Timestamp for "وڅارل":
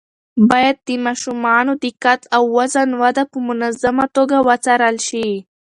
4.47-4.97